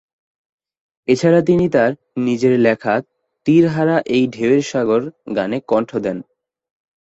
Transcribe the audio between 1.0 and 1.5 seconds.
এছাড়া